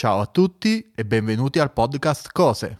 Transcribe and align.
Ciao 0.00 0.20
a 0.20 0.24
tutti 0.24 0.92
e 0.94 1.04
benvenuti 1.04 1.58
al 1.58 1.74
podcast 1.74 2.32
Cose. 2.32 2.78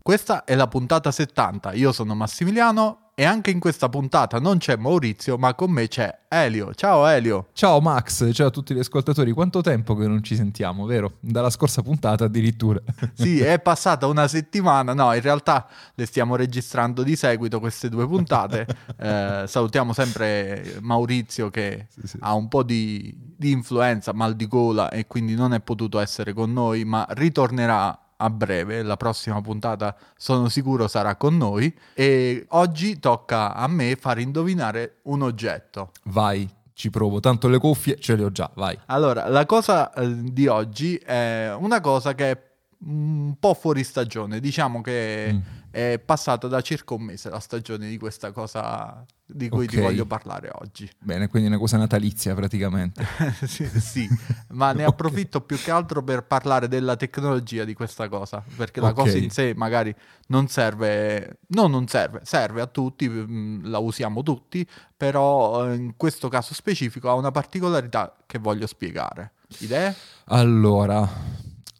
Questa 0.00 0.44
è 0.44 0.54
la 0.54 0.66
puntata 0.66 1.10
70, 1.10 1.74
io 1.74 1.92
sono 1.92 2.14
Massimiliano 2.14 3.07
e 3.18 3.24
anche 3.24 3.50
in 3.50 3.58
questa 3.58 3.88
puntata 3.88 4.38
non 4.38 4.58
c'è 4.58 4.76
Maurizio, 4.76 5.36
ma 5.38 5.52
con 5.54 5.72
me 5.72 5.88
c'è 5.88 6.20
Elio. 6.28 6.72
Ciao 6.72 7.04
Elio. 7.04 7.48
Ciao 7.52 7.80
Max, 7.80 8.32
ciao 8.32 8.46
a 8.46 8.50
tutti 8.50 8.72
gli 8.72 8.78
ascoltatori. 8.78 9.32
Quanto 9.32 9.60
tempo 9.60 9.96
che 9.96 10.06
non 10.06 10.22
ci 10.22 10.36
sentiamo, 10.36 10.86
vero? 10.86 11.14
Dalla 11.18 11.50
scorsa 11.50 11.82
puntata 11.82 12.26
addirittura. 12.26 12.80
sì, 13.14 13.40
è 13.40 13.58
passata 13.58 14.06
una 14.06 14.28
settimana. 14.28 14.94
No, 14.94 15.12
in 15.14 15.20
realtà 15.20 15.66
le 15.96 16.06
stiamo 16.06 16.36
registrando 16.36 17.02
di 17.02 17.16
seguito 17.16 17.58
queste 17.58 17.88
due 17.88 18.06
puntate. 18.06 18.64
eh, 18.96 19.42
salutiamo 19.48 19.92
sempre 19.92 20.76
Maurizio 20.80 21.50
che 21.50 21.88
sì, 21.88 22.06
sì. 22.06 22.18
ha 22.20 22.34
un 22.34 22.46
po' 22.46 22.62
di, 22.62 23.12
di 23.36 23.50
influenza, 23.50 24.12
mal 24.12 24.36
di 24.36 24.46
gola 24.46 24.90
e 24.90 25.08
quindi 25.08 25.34
non 25.34 25.54
è 25.54 25.60
potuto 25.60 25.98
essere 25.98 26.32
con 26.32 26.52
noi, 26.52 26.84
ma 26.84 27.04
ritornerà 27.10 27.98
a 28.20 28.30
breve, 28.30 28.82
la 28.82 28.96
prossima 28.96 29.40
puntata 29.40 29.94
sono 30.16 30.48
sicuro 30.48 30.88
sarà 30.88 31.16
con 31.16 31.36
noi 31.36 31.72
e 31.94 32.46
oggi 32.50 32.98
tocca 32.98 33.54
a 33.54 33.66
me 33.68 33.96
far 33.96 34.18
indovinare 34.18 34.98
un 35.02 35.22
oggetto. 35.22 35.92
Vai, 36.04 36.48
ci 36.72 36.90
provo, 36.90 37.20
tanto 37.20 37.48
le 37.48 37.58
cuffie 37.58 37.98
ce 37.98 38.16
le 38.16 38.24
ho 38.24 38.32
già, 38.32 38.50
vai. 38.54 38.78
Allora, 38.86 39.28
la 39.28 39.46
cosa 39.46 39.92
eh, 39.92 40.32
di 40.32 40.46
oggi 40.46 40.96
è 40.96 41.52
una 41.58 41.80
cosa 41.80 42.14
che 42.14 42.30
è 42.30 42.47
un 42.80 43.34
po' 43.40 43.54
fuori 43.54 43.82
stagione, 43.82 44.38
diciamo 44.38 44.80
che 44.80 45.30
mm. 45.32 45.40
è 45.70 46.02
passata 46.04 46.46
da 46.46 46.60
circa 46.60 46.94
un 46.94 47.02
mese 47.02 47.28
la 47.28 47.40
stagione 47.40 47.88
di 47.88 47.98
questa 47.98 48.30
cosa 48.30 49.04
di 49.30 49.48
cui 49.48 49.64
okay. 49.64 49.76
ti 49.76 49.82
voglio 49.82 50.06
parlare 50.06 50.48
oggi. 50.52 50.88
Bene, 50.98 51.28
quindi 51.28 51.48
una 51.48 51.58
cosa 51.58 51.76
natalizia 51.76 52.34
praticamente. 52.34 53.04
sì, 53.44 53.66
sì, 53.80 54.08
ma 54.50 54.68
ne 54.68 54.84
okay. 54.86 54.92
approfitto 54.92 55.40
più 55.40 55.58
che 55.58 55.70
altro 55.70 56.02
per 56.02 56.24
parlare 56.24 56.68
della 56.68 56.96
tecnologia 56.96 57.64
di 57.64 57.74
questa 57.74 58.08
cosa, 58.08 58.42
perché 58.56 58.80
la 58.80 58.90
okay. 58.90 59.04
cosa 59.04 59.18
in 59.18 59.30
sé 59.30 59.54
magari 59.56 59.94
non 60.28 60.46
serve, 60.46 61.40
no 61.48 61.66
non 61.66 61.88
serve, 61.88 62.20
serve 62.22 62.60
a 62.60 62.66
tutti, 62.66 63.08
mm, 63.08 63.66
la 63.66 63.78
usiamo 63.78 64.22
tutti, 64.22 64.66
però 64.96 65.68
eh, 65.68 65.74
in 65.74 65.96
questo 65.96 66.28
caso 66.28 66.54
specifico 66.54 67.08
ha 67.10 67.14
una 67.14 67.32
particolarità 67.32 68.16
che 68.24 68.38
voglio 68.38 68.66
spiegare. 68.66 69.32
Idee? 69.58 69.94
Allora, 70.26 71.08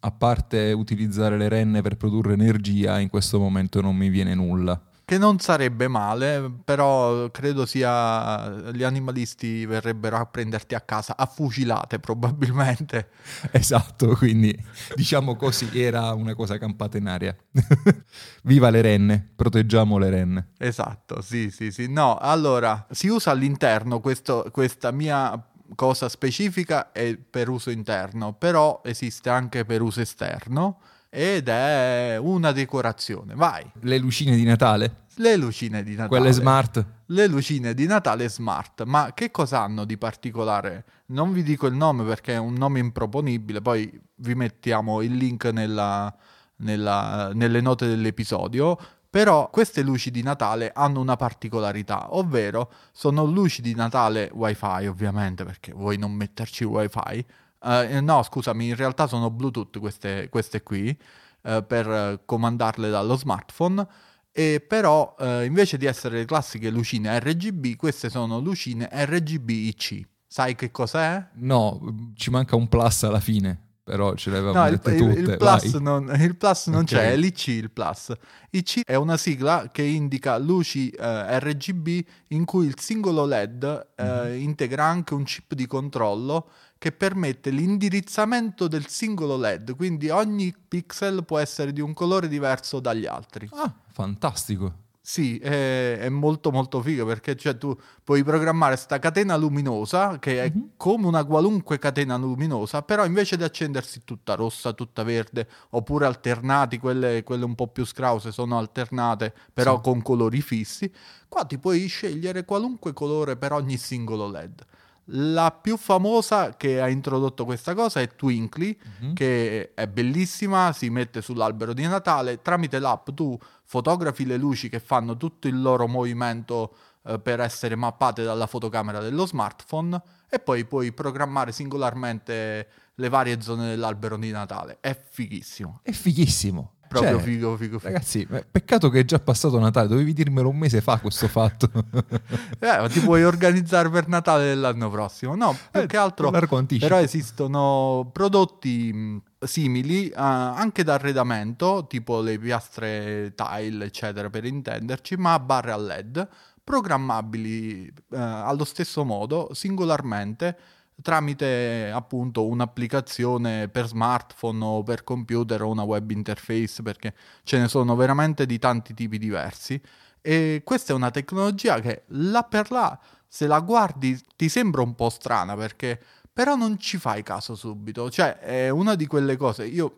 a 0.01 0.11
parte 0.11 0.71
utilizzare 0.71 1.37
le 1.37 1.49
renne 1.49 1.81
per 1.81 1.97
produrre 1.97 2.33
energia, 2.33 2.99
in 2.99 3.09
questo 3.09 3.39
momento 3.39 3.81
non 3.81 3.95
mi 3.95 4.09
viene 4.09 4.33
nulla 4.33 4.81
che 5.09 5.17
non 5.17 5.39
sarebbe 5.39 5.87
male, 5.87 6.51
però 6.63 7.31
credo 7.31 7.65
sia 7.65 8.47
gli 8.71 8.83
animalisti 8.83 9.65
verrebbero 9.65 10.17
a 10.17 10.27
prenderti 10.27 10.75
a 10.75 10.81
casa 10.81 11.17
a 11.17 11.25
fucilate 11.25 11.97
probabilmente. 11.97 13.09
Esatto, 13.51 14.15
quindi 14.15 14.55
diciamo 14.95 15.35
così 15.35 15.81
era 15.81 16.13
una 16.13 16.35
cosa 16.35 16.59
campata 16.59 16.97
in 16.97 17.07
aria. 17.07 17.35
Viva 18.43 18.69
le 18.69 18.81
renne, 18.81 19.31
proteggiamo 19.35 19.97
le 19.97 20.09
renne. 20.11 20.49
Esatto, 20.59 21.21
sì, 21.21 21.49
sì, 21.49 21.71
sì. 21.71 21.91
No, 21.91 22.17
allora, 22.17 22.85
si 22.91 23.07
usa 23.07 23.31
all'interno 23.31 24.01
questo, 24.01 24.47
questa 24.51 24.91
mia 24.91 25.43
cosa 25.75 26.09
specifica 26.09 26.91
è 26.91 27.17
per 27.17 27.49
uso 27.49 27.69
interno, 27.69 28.33
però 28.33 28.81
esiste 28.83 29.29
anche 29.29 29.65
per 29.65 29.81
uso 29.81 30.01
esterno 30.01 30.79
ed 31.09 31.47
è 31.47 32.17
una 32.19 32.51
decorazione. 32.51 33.33
Vai. 33.35 33.69
Le 33.81 33.97
lucine 33.97 34.35
di 34.35 34.43
Natale? 34.43 35.07
Le 35.15 35.35
lucine 35.35 35.83
di 35.83 35.91
Natale. 35.91 36.07
Quelle 36.07 36.31
smart? 36.31 36.85
Le 37.07 37.27
lucine 37.27 37.73
di 37.73 37.87
Natale 37.87 38.29
smart. 38.29 38.83
Ma 38.83 39.11
che 39.13 39.31
cosa 39.31 39.61
hanno 39.61 39.85
di 39.85 39.97
particolare? 39.97 40.85
Non 41.07 41.33
vi 41.33 41.43
dico 41.43 41.67
il 41.67 41.73
nome 41.73 42.03
perché 42.03 42.33
è 42.33 42.37
un 42.37 42.53
nome 42.53 42.79
improponibile, 42.79 43.61
poi 43.61 43.99
vi 44.15 44.35
mettiamo 44.35 45.01
il 45.01 45.13
link 45.15 45.45
nella, 45.45 46.13
nella, 46.57 47.31
nelle 47.33 47.61
note 47.61 47.87
dell'episodio. 47.87 48.77
Però 49.09 49.49
queste 49.49 49.81
luci 49.81 50.11
di 50.11 50.21
Natale 50.21 50.71
hanno 50.73 50.99
una 50.99 51.15
particolarità, 51.15 52.15
ovvero 52.15 52.71
sono 52.91 53.25
luci 53.25 53.61
di 53.61 53.73
Natale 53.73 54.29
wifi 54.33 54.85
ovviamente 54.85 55.43
perché 55.43 55.71
vuoi 55.73 55.97
non 55.97 56.11
metterci 56.11 56.63
wifi, 56.63 57.25
Uh, 57.61 58.01
no, 58.01 58.23
scusami, 58.23 58.69
in 58.69 58.75
realtà 58.75 59.05
sono 59.05 59.29
Bluetooth 59.29 59.79
queste, 59.79 60.29
queste 60.29 60.63
qui 60.63 60.97
uh, 61.41 61.65
per 61.65 62.21
comandarle 62.25 62.89
dallo 62.89 63.15
smartphone. 63.17 63.85
E 64.31 64.63
però 64.65 65.15
uh, 65.19 65.41
invece 65.43 65.77
di 65.77 65.85
essere 65.85 66.19
le 66.19 66.25
classiche 66.25 66.69
lucine 66.69 67.19
RGB, 67.19 67.75
queste 67.75 68.09
sono 68.09 68.39
lucine 68.39 68.87
RGB 68.89 69.49
IC. 69.49 70.07
Sai 70.25 70.55
che 70.55 70.71
cos'è? 70.71 71.31
No, 71.33 72.13
ci 72.15 72.29
manca 72.29 72.55
un 72.55 72.69
plus 72.69 73.03
alla 73.03 73.19
fine 73.19 73.68
però 73.89 74.13
ce 74.13 74.29
le 74.29 74.37
avevamo 74.37 74.63
no, 74.63 74.69
dette 74.69 74.91
il, 74.91 74.97
tutte. 74.99 75.31
Il 75.31 75.37
plus, 75.37 75.73
non, 75.75 76.15
il 76.15 76.35
plus 76.35 76.67
non 76.67 76.81
okay. 76.81 76.99
c'è, 76.99 77.11
è 77.13 77.17
l'IC 77.17 77.47
il 77.47 77.71
plus. 77.71 78.13
IC 78.51 78.83
è 78.85 78.93
una 78.93 79.17
sigla 79.17 79.71
che 79.71 79.81
indica 79.81 80.37
luci 80.37 80.91
eh, 80.91 81.39
RGB 81.39 81.87
in 82.27 82.45
cui 82.45 82.67
il 82.67 82.79
singolo 82.79 83.25
LED 83.25 83.87
eh, 83.95 84.03
mm-hmm. 84.03 84.41
integra 84.41 84.85
anche 84.85 85.15
un 85.15 85.23
chip 85.23 85.55
di 85.55 85.65
controllo 85.65 86.51
che 86.77 86.91
permette 86.91 87.49
l'indirizzamento 87.49 88.67
del 88.67 88.87
singolo 88.87 89.37
LED, 89.37 89.75
quindi 89.75 90.09
ogni 90.09 90.55
pixel 90.67 91.25
può 91.25 91.39
essere 91.39 91.73
di 91.73 91.81
un 91.81 91.93
colore 91.93 92.27
diverso 92.27 92.79
dagli 92.79 93.07
altri. 93.07 93.49
Ah, 93.53 93.73
fantastico. 93.91 94.87
Sì, 95.11 95.39
è, 95.39 95.97
è, 95.97 96.09
molto 96.09 96.51
molto 96.51 96.83
figo 96.83 97.03
perché 97.03 97.35
cioè, 97.35 97.57
tu 97.57 97.75
puoi 98.03 98.23
programmare 98.23 98.75
questa 98.75 98.99
catena 98.99 99.35
luminosa 99.37 100.19
che 100.19 100.43
è 100.43 100.51
mm-hmm. 100.51 100.67
come 100.77 101.07
una 101.07 101.23
qualunque 101.23 101.79
catena 101.79 102.15
luminosa, 102.15 102.83
però 102.83 103.05
invece 103.05 103.35
di 103.35 103.41
accendersi 103.41 104.03
tutta 104.03 104.35
rossa, 104.35 104.73
tutta 104.73 105.01
verde, 105.01 105.47
oppure 105.71 106.05
alternati, 106.05 106.77
quelle, 106.77 107.23
quelle 107.23 107.43
un 107.43 107.55
po' 107.55 107.69
più 107.69 107.87
scrause 107.87 108.31
sono 108.31 108.59
alternate 108.59 109.33
però 109.51 109.77
sì. 109.77 109.81
con 109.81 110.03
colori 110.03 110.41
fissi, 110.41 110.93
qua 111.27 111.43
ti 111.43 111.57
puoi 111.57 111.87
scegliere 111.87 112.45
qualunque 112.45 112.93
colore 112.93 113.35
per 113.35 113.51
ogni 113.51 113.77
singolo 113.77 114.29
LED. 114.29 114.63
La 115.11 115.51
più 115.51 115.77
famosa 115.77 116.55
che 116.55 116.81
ha 116.81 116.87
introdotto 116.87 117.45
questa 117.45 117.73
cosa 117.73 117.99
è 117.99 118.07
Twinkly, 118.07 118.77
mm-hmm. 119.01 119.13
che 119.13 119.73
è 119.73 119.87
bellissima, 119.87 120.71
si 120.71 120.89
mette 120.89 121.21
sull'albero 121.21 121.73
di 121.73 121.87
Natale, 121.87 122.41
tramite 122.41 122.79
l'app 122.79 123.09
tu 123.11 123.37
fotografi 123.63 124.25
le 124.25 124.37
luci 124.37 124.69
che 124.69 124.79
fanno 124.79 125.17
tutto 125.17 125.47
il 125.47 125.61
loro 125.61 125.87
movimento 125.87 126.75
eh, 127.03 127.19
per 127.19 127.39
essere 127.39 127.75
mappate 127.75 128.23
dalla 128.23 128.45
fotocamera 128.45 128.99
dello 128.99 129.25
smartphone 129.25 130.01
e 130.29 130.39
poi 130.39 130.65
puoi 130.65 130.91
programmare 130.91 131.51
singolarmente 131.51 132.67
le 132.95 133.09
varie 133.09 133.41
zone 133.41 133.69
dell'albero 133.69 134.17
di 134.17 134.31
Natale. 134.31 134.77
È 134.79 134.99
fighissimo. 135.09 135.79
È 135.81 135.91
fighissimo. 135.91 136.73
Proprio 136.89 137.19
cioè, 137.19 137.21
figo, 137.21 137.55
figo, 137.55 137.77
figo. 137.77 137.93
Ragazzi, 137.93 138.27
peccato 138.51 138.89
che 138.89 139.01
è 139.01 139.05
già 139.05 139.19
passato 139.19 139.59
Natale, 139.59 139.87
dovevi 139.87 140.11
dirmelo 140.11 140.49
un 140.49 140.57
mese 140.57 140.81
fa 140.81 140.97
questo 140.99 141.27
fatto. 141.27 141.69
eh, 142.59 142.89
ti 142.89 142.99
puoi 143.01 143.23
organizzare 143.23 143.91
per 143.91 144.07
Natale 144.07 144.45
dell'anno 144.45 144.89
prossimo. 144.89 145.35
No, 145.35 145.55
più 145.69 145.81
eh, 145.81 145.85
che 145.85 145.97
altro 145.97 146.31
però 146.31 146.97
esistono 146.97 148.09
prodotti 148.11 149.21
simili 149.39 150.07
uh, 150.07 150.13
anche 150.15 150.83
d'arredamento, 150.83 151.85
tipo 151.87 152.21
le 152.21 152.39
piastre 152.39 153.33
tile, 153.35 153.85
eccetera, 153.85 154.31
per 154.31 154.45
intenderci, 154.45 155.15
ma 155.15 155.33
a 155.33 155.39
barre 155.39 155.71
a 155.71 155.77
LED, 155.77 156.27
programmabili 156.63 157.93
uh, 158.09 158.15
allo 158.17 158.65
stesso 158.65 159.05
modo, 159.05 159.49
singolarmente 159.53 160.57
tramite 161.01 161.91
appunto 161.93 162.47
un'applicazione 162.47 163.67
per 163.69 163.87
smartphone 163.87 164.63
o 164.63 164.83
per 164.83 165.03
computer 165.03 165.61
o 165.61 165.69
una 165.69 165.83
web 165.83 166.09
interface 166.11 166.81
perché 166.81 167.13
ce 167.43 167.57
ne 167.57 167.67
sono 167.67 167.95
veramente 167.95 168.45
di 168.45 168.59
tanti 168.59 168.93
tipi 168.93 169.17
diversi. 169.17 169.81
E 170.21 170.61
questa 170.65 170.93
è 170.93 170.95
una 170.95 171.11
tecnologia 171.11 171.79
che 171.79 172.03
là 172.07 172.43
per 172.43 172.71
là 172.71 172.99
se 173.27 173.47
la 173.47 173.59
guardi 173.59 174.19
ti 174.35 174.49
sembra 174.49 174.81
un 174.81 174.95
po' 174.95 175.09
strana 175.09 175.55
perché 175.55 175.99
però 176.31 176.55
non 176.55 176.79
ci 176.79 176.97
fai 176.97 177.21
caso 177.21 177.55
subito. 177.55 178.09
Cioè 178.09 178.39
è 178.39 178.69
una 178.69 178.95
di 178.95 179.07
quelle 179.07 179.35
cose. 179.35 179.65
Io 179.65 179.97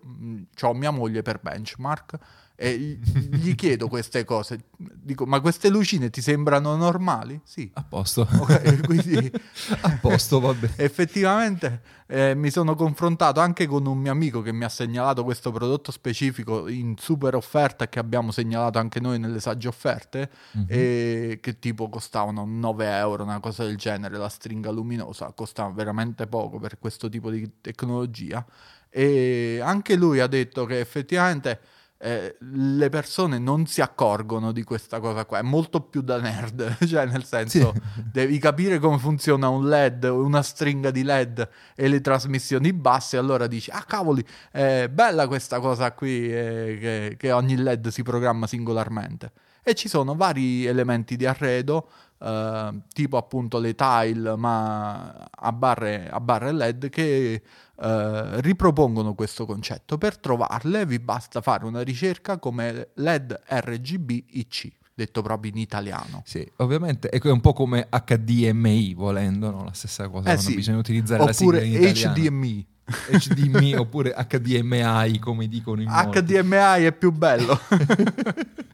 ho 0.59 0.73
mia 0.73 0.91
moglie 0.91 1.21
per 1.21 1.39
benchmark 1.39 2.17
e 2.55 2.77
gli 2.77 3.53
chiedo 3.55 3.87
queste 3.87 4.23
cose. 4.23 4.65
Dico, 5.03 5.25
ma 5.25 5.39
queste 5.39 5.69
lucine 5.69 6.11
ti 6.11 6.21
sembrano 6.21 6.75
normali? 6.75 7.41
Sì. 7.43 7.69
A 7.73 7.83
posto. 7.83 8.27
Okay, 8.31 8.77
quindi, 8.85 9.31
a 9.81 9.97
posto, 9.99 10.39
vabbè. 10.39 10.73
Effettivamente 10.75 11.81
eh, 12.05 12.35
mi 12.35 12.51
sono 12.51 12.75
confrontato 12.75 13.39
anche 13.39 13.65
con 13.65 13.87
un 13.87 13.97
mio 13.97 14.11
amico 14.11 14.43
che 14.43 14.51
mi 14.51 14.63
ha 14.63 14.69
segnalato 14.69 15.23
questo 15.23 15.51
prodotto 15.51 15.91
specifico 15.91 16.67
in 16.67 16.95
super 16.99 17.33
offerta 17.33 17.87
che 17.87 17.97
abbiamo 17.97 18.31
segnalato 18.31 18.77
anche 18.77 18.99
noi 18.99 19.17
nelle 19.17 19.39
sagge 19.39 19.67
offerte 19.67 20.29
mm-hmm. 20.55 20.65
e 20.67 21.39
che 21.41 21.57
tipo 21.57 21.89
costavano 21.89 22.45
9 22.45 22.97
euro, 22.97 23.23
una 23.23 23.39
cosa 23.39 23.65
del 23.65 23.77
genere, 23.77 24.17
la 24.17 24.29
stringa 24.29 24.69
luminosa, 24.69 25.31
costava 25.35 25.71
veramente 25.71 26.27
poco 26.27 26.59
per 26.59 26.77
questo 26.77 27.09
tipo 27.09 27.31
di 27.31 27.49
tecnologia 27.59 28.45
e 28.93 29.59
anche 29.63 29.95
lui 29.95 30.19
ha 30.19 30.27
detto 30.27 30.65
che 30.65 30.79
effettivamente 30.79 31.59
eh, 32.03 32.35
le 32.39 32.89
persone 32.89 33.37
non 33.37 33.67
si 33.67 33.79
accorgono 33.79 34.51
di 34.51 34.63
questa 34.63 34.99
cosa 34.99 35.25
qua, 35.25 35.37
è 35.37 35.43
molto 35.43 35.81
più 35.81 36.01
da 36.01 36.19
nerd, 36.19 36.77
cioè 36.87 37.05
nel 37.05 37.23
senso 37.23 37.73
sì. 37.73 38.03
devi 38.11 38.39
capire 38.39 38.79
come 38.79 38.97
funziona 38.97 39.49
un 39.49 39.69
LED, 39.69 40.05
una 40.05 40.41
stringa 40.41 40.89
di 40.89 41.03
LED 41.03 41.47
e 41.75 41.87
le 41.87 42.01
trasmissioni 42.01 42.73
basse, 42.73 43.17
allora 43.17 43.45
dici, 43.45 43.69
ah 43.69 43.83
cavoli, 43.83 44.25
è 44.51 44.89
bella 44.91 45.27
questa 45.27 45.59
cosa 45.59 45.91
qui 45.91 46.31
eh, 46.33 46.77
che, 46.79 47.15
che 47.17 47.31
ogni 47.31 47.55
LED 47.55 47.89
si 47.89 48.01
programma 48.01 48.47
singolarmente. 48.47 49.31
E 49.63 49.75
ci 49.75 49.87
sono 49.87 50.15
vari 50.15 50.65
elementi 50.65 51.15
di 51.15 51.27
arredo, 51.27 51.87
Uh, 52.21 52.81
tipo 52.93 53.17
appunto 53.17 53.57
le 53.57 53.73
tile 53.73 54.35
ma 54.35 55.27
a 55.27 55.51
barre, 55.51 56.07
a 56.07 56.19
barre 56.19 56.51
LED 56.51 56.89
che 56.89 57.41
uh, 57.77 58.39
ripropongono 58.41 59.15
questo 59.15 59.47
concetto. 59.47 59.97
Per 59.97 60.19
trovarle 60.19 60.85
vi 60.85 60.99
basta 60.99 61.41
fare 61.41 61.65
una 61.65 61.81
ricerca 61.81 62.37
come 62.37 62.89
LED 62.93 63.41
RGB 63.47 64.09
IC 64.11 64.71
detto 64.93 65.21
proprio 65.21 65.51
in 65.51 65.57
italiano. 65.57 66.21
Sì, 66.25 66.47
ovviamente 66.57 67.09
è 67.09 67.27
un 67.29 67.41
po' 67.41 67.53
come 67.53 67.87
HDMI 67.89 68.93
volendo, 68.93 69.49
no? 69.49 69.63
la 69.63 69.73
stessa 69.73 70.07
cosa, 70.09 70.31
eh 70.31 70.37
sì. 70.37 70.55
bisogna 70.55 70.77
utilizzare 70.77 71.23
oppure 71.23 71.57
la 71.59 71.63
sigla 71.63 71.77
in 71.77 71.89
italiano. 71.89 72.13
HDMI. 72.13 72.67
HDMI 73.09 73.75
oppure 73.75 74.13
HDMI 74.27 75.17
come 75.19 75.47
dicono 75.47 75.81
in 75.81 75.87
HDMI 75.87 76.83
è 76.83 76.91
più 76.91 77.11
bello. 77.11 77.57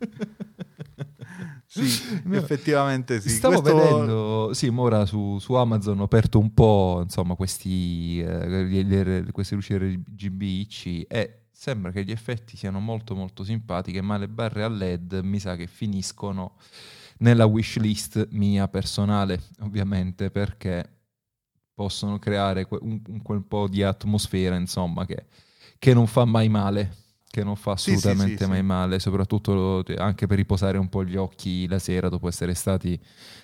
Sì, 1.86 2.22
effettivamente 2.32 3.22
sì. 3.22 3.30
Stavo 3.30 3.62
Questo... 3.62 3.78
vedendo, 3.78 4.54
sì, 4.54 4.72
ora 4.76 5.06
su, 5.06 5.38
su, 5.40 5.54
Amazon 5.54 6.00
ho 6.00 6.04
aperto 6.04 6.40
un 6.40 6.54
po', 6.54 7.02
insomma, 7.04 7.36
questi, 7.36 8.20
eh, 8.22 9.26
queste 9.32 9.56
luci 9.56 9.78
RGBIC 9.78 11.06
e 11.08 11.42
sembra 11.52 11.92
che 11.92 12.04
gli 12.04 12.12
effetti 12.12 12.56
siano 12.56 12.80
molto 12.80 13.16
molto 13.16 13.44
simpatiche, 13.44 14.02
ma 14.02 14.18
le 14.18 14.28
barre 14.28 14.64
a 14.64 14.70
LED 14.70 15.22
mi 15.24 15.40
sa 15.40 15.56
che 15.56 15.68
finiscono 15.68 16.56
nella 17.20 17.46
wishlist 17.46 18.28
mia 18.32 18.68
personale, 18.68 19.42
ovviamente, 19.62 20.30
perché 20.30 20.88
possono 21.74 22.20
creare 22.20 22.68
un, 22.70 23.02
un 23.08 23.22
quel 23.22 23.44
po' 23.44 23.68
di 23.68 23.84
atmosfera, 23.84 24.56
insomma, 24.56 25.06
che, 25.06 25.26
che 25.80 25.94
non 25.94 26.08
fa 26.08 26.26
mai 26.26 26.50
male 26.50 27.06
che 27.30 27.44
non 27.44 27.56
fa 27.56 27.74
assolutamente 27.74 28.38
sì, 28.38 28.44
sì, 28.44 28.50
mai 28.50 28.60
sì, 28.60 28.66
male, 28.66 29.00
soprattutto 29.00 29.84
anche 29.98 30.28
per 30.28 30.38
riposare 30.38 30.78
un 30.78 30.90
po' 30.90 31.04
gli 31.04 31.16
occhi 31.16 31.68
la 31.68 31.78
sera 31.78 32.10
dopo 32.10 32.28
essere 32.28 32.54
stati 32.54 33.00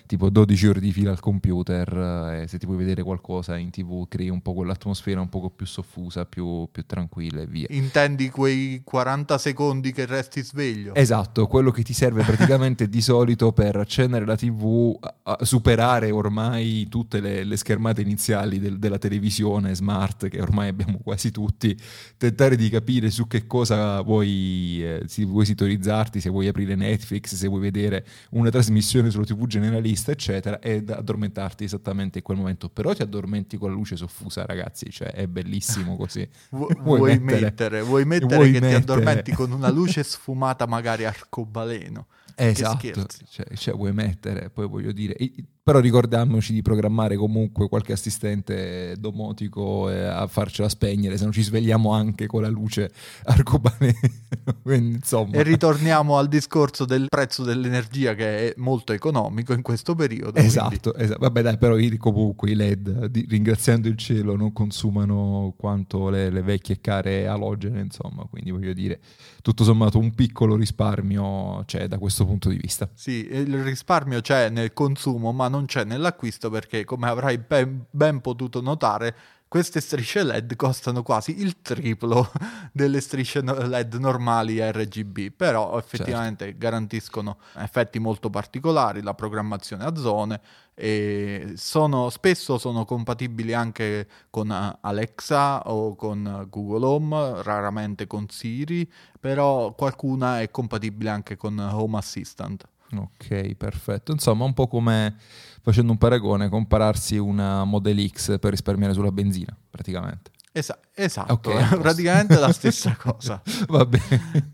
tipo 0.06 0.30
12 0.30 0.66
ore 0.66 0.80
di 0.80 0.92
fila 0.92 1.10
al 1.10 1.20
computer 1.20 2.42
e 2.42 2.48
se 2.48 2.58
ti 2.58 2.66
puoi 2.66 2.78
vedere 2.78 3.02
qualcosa 3.02 3.56
in 3.56 3.70
tv 3.70 4.06
crei 4.08 4.28
un 4.28 4.42
po' 4.42 4.52
quell'atmosfera 4.52 5.20
un 5.20 5.28
po' 5.28 5.48
più 5.50 5.66
soffusa, 5.66 6.24
più, 6.24 6.68
più 6.70 6.84
tranquilla 6.86 7.42
e 7.42 7.46
via. 7.46 7.66
Intendi 7.70 8.30
quei 8.30 8.82
40 8.82 9.38
secondi 9.38 9.92
che 9.92 10.06
resti 10.06 10.42
sveglio? 10.42 10.94
Esatto, 10.94 11.46
quello 11.46 11.70
che 11.70 11.82
ti 11.82 11.92
serve 11.92 12.22
praticamente 12.22 12.88
di 12.88 13.00
solito 13.00 13.52
per 13.52 13.76
accendere 13.76 14.24
la 14.24 14.36
tv, 14.36 14.98
superare 15.42 16.10
ormai 16.10 16.86
tutte 16.88 17.20
le, 17.20 17.44
le 17.44 17.56
schermate 17.56 18.00
iniziali 18.00 18.58
del, 18.58 18.78
della 18.78 18.98
televisione 18.98 19.74
smart 19.74 20.28
che 20.28 20.40
ormai 20.40 20.68
abbiamo 20.68 20.98
quasi 21.02 21.30
tutti, 21.30 21.76
tentare 22.16 22.56
di 22.56 22.68
capire 22.68 23.10
su 23.10 23.26
che 23.26 23.46
cosa 23.46 23.73
vuoi, 24.02 24.80
eh, 24.82 25.02
se 25.06 25.24
vuoi 25.24 25.44
sintonizzarti, 25.44 26.20
se 26.20 26.28
vuoi 26.28 26.48
aprire 26.48 26.74
Netflix, 26.74 27.34
se 27.34 27.48
vuoi 27.48 27.60
vedere 27.60 28.04
una 28.30 28.50
trasmissione 28.50 29.10
sulla 29.10 29.24
tv 29.24 29.46
generalista 29.46 30.12
eccetera, 30.12 30.60
ed 30.60 30.90
addormentarti 30.90 31.64
esattamente 31.64 32.18
in 32.18 32.24
quel 32.24 32.36
momento. 32.36 32.68
Però 32.68 32.92
ti 32.92 33.02
addormenti 33.02 33.56
con 33.56 33.70
la 33.70 33.76
luce 33.76 33.96
soffusa, 33.96 34.44
ragazzi, 34.46 34.90
cioè 34.90 35.12
è 35.12 35.26
bellissimo 35.26 35.96
così. 35.96 36.28
Vu- 36.50 36.72
vuoi, 36.80 36.98
vuoi, 36.98 37.18
mettere, 37.18 37.40
mettere, 37.40 37.82
vuoi 37.82 38.04
mettere 38.04 38.34
vuoi 38.34 38.52
che 38.52 38.60
mettere... 38.60 38.82
ti 38.84 38.90
addormenti 38.90 39.32
con 39.32 39.52
una 39.52 39.70
luce 39.72 40.02
sfumata 40.02 40.66
magari 40.66 41.04
arcobaleno. 41.04 42.06
Esatto, 42.36 43.06
cioè, 43.28 43.46
cioè, 43.54 43.74
vuoi 43.74 43.92
mettere, 43.92 44.50
poi 44.50 44.66
voglio 44.66 44.90
dire, 44.90 45.14
però 45.64 45.78
ricordiamoci 45.78 46.52
di 46.52 46.60
programmare 46.60 47.16
comunque 47.16 47.68
qualche 47.70 47.94
assistente 47.94 48.96
domotico 48.98 49.86
a 49.88 50.26
farcela 50.26 50.68
spegnere, 50.68 51.16
se 51.16 51.22
non 51.22 51.32
ci 51.32 51.42
svegliamo 51.42 51.90
anche 51.90 52.26
con 52.26 52.42
la 52.42 52.48
luce 52.48 52.92
arcobaleno. 53.24 53.92
E 54.64 55.42
ritorniamo 55.42 56.18
al 56.18 56.28
discorso 56.28 56.84
del 56.84 57.06
prezzo 57.08 57.44
dell'energia 57.44 58.14
che 58.14 58.50
è 58.50 58.54
molto 58.58 58.92
economico 58.92 59.54
in 59.54 59.62
questo 59.62 59.94
periodo. 59.94 60.38
Esatto, 60.38 60.94
esatto. 60.94 61.20
vabbè 61.20 61.40
dai, 61.40 61.56
però 61.56 61.76
comunque 61.96 62.50
i 62.50 62.54
LED, 62.54 63.10
ringraziando 63.28 63.88
il 63.88 63.96
cielo, 63.96 64.36
non 64.36 64.52
consumano 64.52 65.54
quanto 65.56 66.10
le, 66.10 66.28
le 66.28 66.42
vecchie 66.42 66.80
care 66.80 67.26
alogene, 67.26 67.80
insomma, 67.80 68.26
quindi 68.28 68.50
voglio 68.50 68.72
dire, 68.74 69.00
tutto 69.40 69.64
sommato 69.64 69.98
un 69.98 70.14
piccolo 70.14 70.56
risparmio 70.56 71.62
c'è 71.64 71.86
da 71.86 71.98
questo 71.98 72.26
punto 72.26 72.48
di 72.48 72.56
vista. 72.56 72.88
Sì, 72.92 73.26
il 73.30 73.62
risparmio 73.62 74.20
c'è 74.20 74.50
nel 74.50 74.72
consumo, 74.72 75.32
ma 75.32 75.48
non 75.54 75.66
c'è 75.66 75.84
nell'acquisto 75.84 76.50
perché, 76.50 76.84
come 76.84 77.08
avrai 77.08 77.38
ben, 77.38 77.84
ben 77.90 78.20
potuto 78.20 78.60
notare, 78.60 79.14
queste 79.46 79.80
strisce 79.80 80.24
LED 80.24 80.56
costano 80.56 81.04
quasi 81.04 81.40
il 81.40 81.62
triplo 81.62 82.28
delle 82.72 83.00
strisce 83.00 83.40
LED 83.40 83.94
normali 83.94 84.58
RGB, 84.60 85.30
però 85.30 85.78
effettivamente 85.78 86.46
certo. 86.46 86.58
garantiscono 86.58 87.38
effetti 87.58 88.00
molto 88.00 88.30
particolari, 88.30 89.00
la 89.00 89.14
programmazione 89.14 89.84
a 89.84 89.94
zone 89.94 90.40
e 90.74 91.52
sono, 91.54 92.10
spesso 92.10 92.58
sono 92.58 92.84
compatibili 92.84 93.54
anche 93.54 94.08
con 94.28 94.50
Alexa 94.80 95.70
o 95.70 95.94
con 95.94 96.48
Google 96.50 96.84
Home, 96.84 97.42
raramente 97.44 98.08
con 98.08 98.28
Siri, 98.28 98.90
però 99.20 99.72
qualcuna 99.74 100.40
è 100.40 100.50
compatibile 100.50 101.10
anche 101.10 101.36
con 101.36 101.56
Home 101.58 101.98
Assistant. 101.98 102.64
Ok, 103.02 103.54
perfetto. 103.54 104.12
Insomma, 104.12 104.44
un 104.44 104.54
po' 104.54 104.66
come 104.68 105.16
facendo 105.62 105.92
un 105.92 105.98
paragone, 105.98 106.48
compararsi 106.48 107.16
una 107.16 107.64
Model 107.64 108.08
X 108.08 108.38
per 108.38 108.50
risparmiare 108.50 108.92
sulla 108.92 109.12
benzina, 109.12 109.56
praticamente. 109.70 110.30
Esa- 110.56 110.78
esatto, 110.94 111.32
okay, 111.32 111.66
praticamente 111.80 112.38
la 112.38 112.52
stessa 112.52 112.94
cosa. 112.94 113.42
Va 113.66 113.84
bene. 113.84 114.52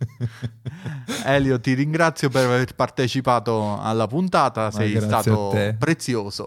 Elio, 1.26 1.60
ti 1.60 1.74
ringrazio 1.74 2.30
per 2.30 2.46
aver 2.46 2.74
partecipato 2.74 3.78
alla 3.78 4.06
puntata, 4.06 4.62
Ma 4.62 4.70
sei 4.70 4.98
stato 4.98 5.74
prezioso. 5.78 6.46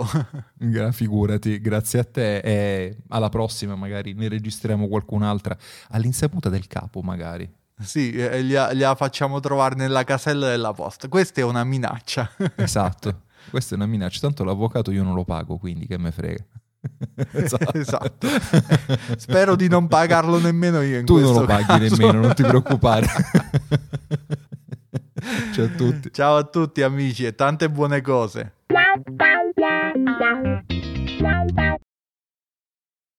Gra- 0.55 0.91
figurati, 0.91 1.59
grazie 1.61 1.99
a 1.99 2.03
te 2.03 2.37
e 2.37 2.97
alla 3.09 3.29
prossima 3.29 3.75
magari 3.75 4.13
ne 4.13 4.27
registriamo 4.27 4.87
qualcun'altra 4.87 5.55
all'insaputa 5.89 6.49
del 6.49 6.65
capo 6.65 7.01
magari. 7.01 7.47
Sì, 7.83 8.11
gliela, 8.11 8.73
gliela 8.73 8.95
facciamo 8.95 9.39
trovare 9.39 9.75
nella 9.75 10.03
casella 10.03 10.47
della 10.47 10.73
posta. 10.73 11.07
Questa 11.07 11.41
è 11.41 11.43
una 11.43 11.63
minaccia. 11.63 12.29
esatto, 12.55 13.23
questa 13.49 13.75
è 13.75 13.77
una 13.77 13.87
minaccia. 13.87 14.19
Tanto 14.19 14.43
l'avvocato 14.43 14.91
io 14.91 15.03
non 15.03 15.13
lo 15.13 15.23
pago, 15.23 15.57
quindi 15.57 15.85
che 15.87 15.97
me 15.97 16.11
frega. 16.11 16.43
esatto. 17.31 17.77
esatto. 17.77 18.27
Spero 19.17 19.55
di 19.55 19.67
non 19.67 19.87
pagarlo 19.87 20.39
nemmeno 20.39 20.81
io. 20.81 20.99
In 20.99 21.05
tu 21.05 21.19
non 21.19 21.33
lo 21.33 21.45
paghi 21.45 21.65
caso. 21.65 21.95
nemmeno, 21.95 22.19
non 22.19 22.33
ti 22.33 22.43
preoccupare. 22.43 23.07
Ciao 25.53 25.65
a 25.65 25.69
tutti. 25.69 26.11
Ciao 26.11 26.35
a 26.35 26.43
tutti 26.43 26.81
amici 26.81 27.25
e 27.25 27.35
tante 27.35 27.69
buone 27.69 28.01
cose. 28.01 28.53